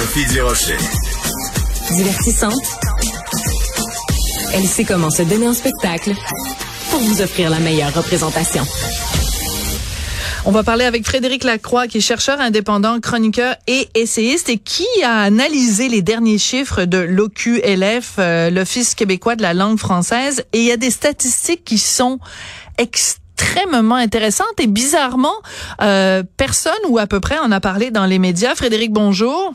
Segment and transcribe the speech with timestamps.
[0.00, 0.78] Sophie Durocher.
[1.90, 2.54] Divertissante.
[4.54, 6.14] Elle sait comment se donner en spectacle
[6.90, 8.62] pour vous offrir la meilleure représentation.
[10.46, 14.86] On va parler avec Frédéric Lacroix, qui est chercheur indépendant, chroniqueur et essayiste, et qui
[15.04, 20.60] a analysé les derniers chiffres de l'OQLF, euh, l'Office québécois de la langue française, et
[20.60, 22.20] il y a des statistiques qui sont
[22.78, 25.36] extrêmement intéressantes et bizarrement,
[25.82, 28.54] euh, personne ou à peu près en a parlé dans les médias.
[28.54, 29.52] Frédéric, bonjour.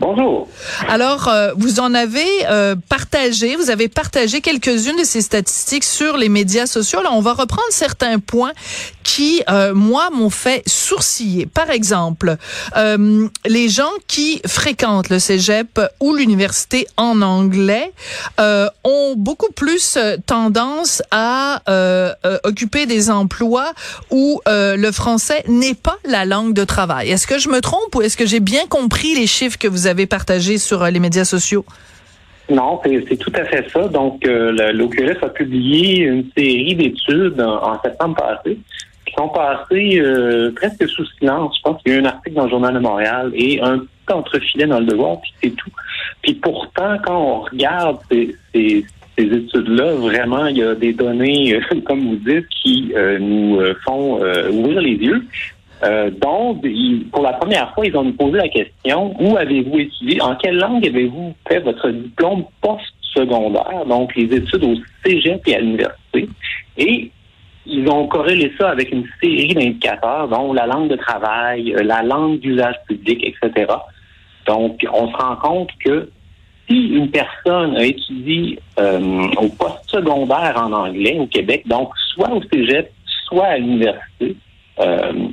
[0.00, 0.48] Bonjour.
[0.88, 6.16] Alors, euh, vous en avez euh, partagé, vous avez partagé quelques-unes de ces statistiques sur
[6.16, 7.02] les médias sociaux.
[7.02, 8.52] Là, on va reprendre certains points
[9.02, 11.44] qui, euh, moi, m'ont fait sourciller.
[11.44, 12.36] Par exemple,
[13.44, 17.92] les gens qui fréquentent le cégep ou l'université en anglais
[18.38, 21.62] ont beaucoup plus tendance à
[22.44, 23.72] occuper des emplois
[24.10, 27.10] où le français n'est pas la langue de travail.
[27.10, 29.86] Est-ce que je me trompe ou est-ce que j'ai bien compris les chiffres que vous
[29.86, 31.64] avez partagé sur euh, les médias sociaux?
[32.50, 33.86] Non, c'est tout à fait ça.
[33.88, 34.72] Donc, euh,
[35.22, 38.58] a publié une série d'études en, septembre passé
[39.06, 41.56] qui sont passées euh, presque sous silence.
[41.58, 43.78] Je pense qu'il y a eu un article dans le Journal de Montréal et un
[43.78, 45.70] petit entrefilet dans le devoir, puis c'est tout.
[46.22, 48.84] Puis pourtant, quand on regarde ces, ces,
[49.16, 54.94] études-là, vraiment, il y a des données, comme vous dites, qui nous font ouvrir les
[54.94, 55.24] yeux.
[55.82, 56.64] Euh, donc,
[57.10, 60.58] pour la première fois, ils ont nous posé la question où avez-vous étudié, en quelle
[60.58, 66.28] langue avez-vous fait votre diplôme post-secondaire, donc les études au cégep et à l'université?
[66.76, 67.10] Et
[67.66, 72.02] ils ont corrélé ça avec une série d'indicateurs, dont la langue de travail, euh, la
[72.02, 73.72] langue d'usage public, etc.
[74.46, 76.10] Donc, on se rend compte que
[76.68, 82.42] si une personne a étudié euh, au post-secondaire en anglais au Québec, donc soit au
[82.52, 82.90] cégep,
[83.26, 84.36] soit à l'université,
[84.80, 85.28] euh,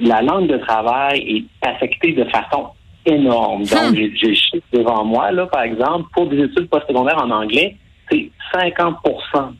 [0.00, 2.68] la langue de travail est affectée de façon
[3.04, 3.64] énorme.
[3.64, 3.94] Donc, hmm.
[4.14, 7.76] j'ai chiffre devant moi, là, par exemple, pour des études postsecondaires en anglais,
[8.10, 8.94] c'est 50%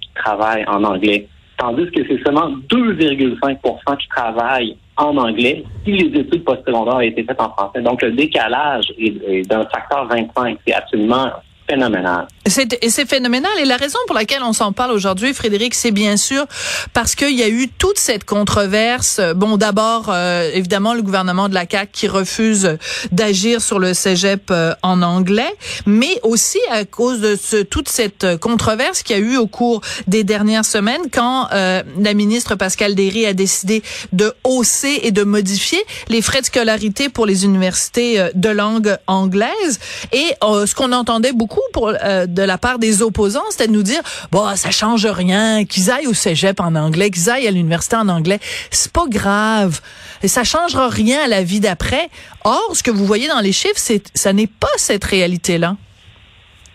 [0.00, 1.26] qui travaillent en anglais,
[1.58, 7.22] tandis que c'est seulement 2,5% qui travaillent en anglais si les études postsecondaires ont été
[7.24, 7.80] faites en français.
[7.82, 10.58] Donc, le décalage est, d'un facteur 25.
[10.66, 11.30] C'est absolument
[11.68, 12.26] phénoménal.
[12.48, 13.50] C'est, c'est phénoménal.
[13.60, 16.46] Et la raison pour laquelle on s'en parle aujourd'hui, Frédéric, c'est bien sûr
[16.92, 19.20] parce qu'il y a eu toute cette controverse.
[19.34, 22.78] Bon, d'abord, euh, évidemment, le gouvernement de la CAQ qui refuse
[23.10, 25.52] d'agir sur le cégep euh, en anglais,
[25.86, 29.80] mais aussi à cause de ce, toute cette controverse qu'il y a eu au cours
[30.06, 33.82] des dernières semaines quand euh, la ministre Pascal Derry a décidé
[34.12, 39.80] de hausser et de modifier les frais de scolarité pour les universités de langue anglaise.
[40.12, 41.92] Et ce qu'on entendait beaucoup pour
[42.36, 46.06] de la part des opposants, c'était de nous dire, bon, ça change rien, qu'ils aillent
[46.06, 48.38] au cégep en anglais, qu'ils aillent à l'université en anglais,
[48.70, 49.80] c'est pas grave.
[50.24, 52.08] Ça changera rien à la vie d'après.
[52.44, 55.76] Or, ce que vous voyez dans les chiffres, c'est, ça n'est pas cette réalité-là.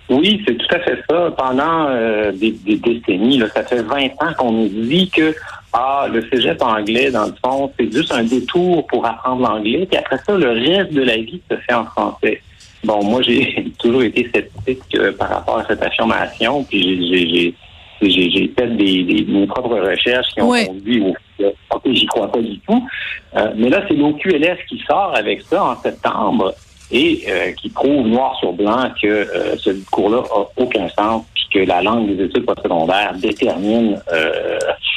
[0.10, 1.32] Oui, c'est tout à fait ça.
[1.38, 5.34] Pendant euh, des, décennies, ça fait 20 ans qu'on nous dit que
[5.74, 9.98] ah, le cégep anglais, dans le fond, c'est juste un détour pour apprendre l'anglais, puis
[9.98, 12.42] après ça, le reste de la vie se fait en français.
[12.84, 17.54] Bon, moi, j'ai toujours été sceptique euh, par rapport à cette affirmation, puis
[18.02, 21.56] j'ai fait des, des, mes propres recherches qui ont conduit au fait
[21.86, 22.88] j'y crois pas du tout.
[23.36, 26.54] Euh, mais là, c'est l'OQLS qui sort avec ça en septembre
[26.92, 29.28] et euh, qui prouve noir sur blanc que
[29.58, 34.00] ce cours-là a aucun sens, puis que la langue des études postsecondaires détermine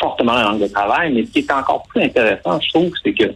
[0.01, 1.13] fortement la langue de travail.
[1.13, 3.33] Mais ce qui est encore plus intéressant, je trouve, c'est que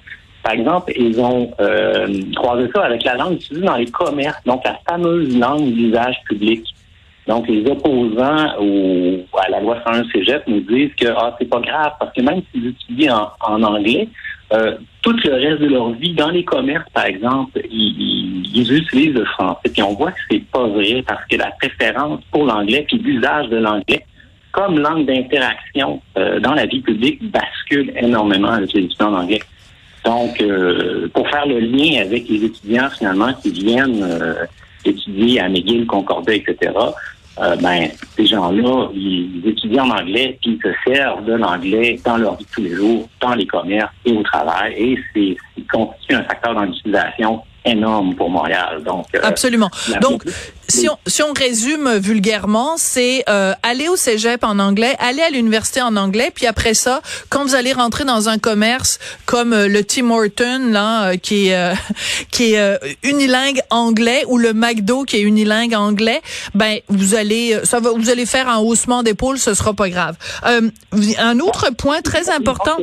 [0.48, 4.64] par exemple, ils ont euh, croisé ça avec la langue utilisée dans les commerces, donc
[4.64, 6.64] la fameuse langue d'usage public.
[7.26, 8.47] Donc, les opposants
[9.37, 12.41] à la loi 101 Cégep nous disent que ah, c'est pas grave, parce que même
[12.50, 14.08] s'ils étudient en, anglais,
[14.54, 19.26] euh, tout le reste de leur vie, dans les commerces, par exemple, ils, utilisent le
[19.26, 19.69] français.
[19.70, 23.50] Puis on voit que c'est pas vrai parce que la préférence pour l'anglais puis l'usage
[23.50, 24.03] de l'anglais
[24.53, 29.41] comme langue d'interaction euh, dans la vie publique bascule énormément avec les étudiants en anglais.
[30.08, 34.46] Donc, euh, pour faire le lien avec les étudiants finalement qui viennent euh,
[34.82, 36.72] étudier à McGill, Concordia, etc.,
[37.40, 42.16] euh, ben, ces gens-là, ils étudient en anglais, puis ils se servent de l'anglais dans
[42.16, 45.37] leur vie de tous les jours, dans les commerces et au travail, et c'est
[45.70, 48.82] constitue un facteur dans l'utilisation énorme pour Montréal.
[48.85, 49.70] Donc, euh, Absolument.
[50.00, 50.23] Donc,
[50.69, 55.31] si on, si on résume vulgairement, c'est euh, aller au cégep en anglais, aller à
[55.31, 57.00] l'université en anglais, puis après ça,
[57.31, 61.75] quand vous allez rentrer dans un commerce comme euh, le Tim Horton, là, qui est,
[62.31, 66.21] qui est unilingue anglais, ou le McDo qui est unilingue anglais,
[66.55, 70.17] ben, vous allez, ça va, vous allez faire un haussement d'épaule, ce sera pas grave.
[70.43, 72.76] un autre point très important.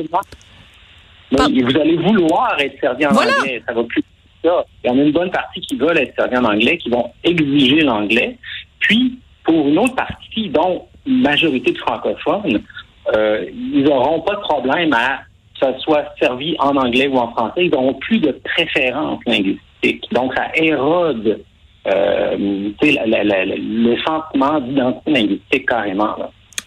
[1.30, 1.38] vous
[1.80, 4.02] allez vouloir être servi en anglais, ça va plus
[4.84, 7.10] Il y en a une bonne partie qui veulent être servis en anglais, qui vont
[7.24, 8.36] exiger l'anglais.
[8.80, 12.62] Puis, pour une autre partie, dont une majorité de francophones,
[13.14, 15.20] euh, ils n'auront pas de problème à
[15.58, 17.66] que ça soit servi en anglais ou en français.
[17.66, 20.04] Ils n'auront plus de préférence linguistique.
[20.12, 21.40] Donc, ça érode
[21.86, 26.16] euh, le sentiment d'identité linguistique carrément.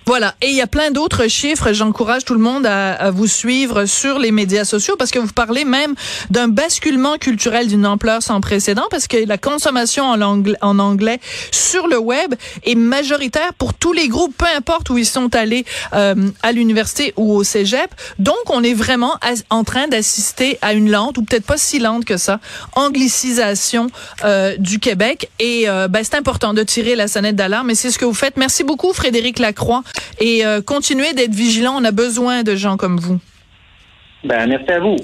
[0.09, 0.33] Voilà.
[0.41, 1.71] Et il y a plein d'autres chiffres.
[1.71, 5.65] J'encourage tout le monde à, vous suivre sur les médias sociaux parce que vous parlez
[5.65, 5.93] même
[6.31, 11.19] d'un basculement culturel d'une ampleur sans précédent parce que la consommation en anglais, en anglais
[11.51, 12.33] sur le web
[12.63, 15.63] est majoritaire pour tous les groupes, peu importe où ils sont allés
[15.93, 17.93] euh, à l'université ou au cégep.
[18.17, 19.13] Donc, on est vraiment
[19.51, 22.39] en train d'assister à une lente ou peut-être pas si lente que ça,
[22.73, 23.91] anglicisation
[24.23, 25.29] euh, du Québec.
[25.37, 27.69] Et euh, ben, c'est important de tirer la sonnette d'alarme.
[27.69, 28.37] Et c'est ce que vous faites.
[28.37, 29.83] Merci beaucoup, Frédéric Lacroix
[30.19, 31.75] et euh, continuez d'être vigilant.
[31.77, 33.19] On a besoin de gens comme vous.
[34.23, 34.97] Ben, merci à vous.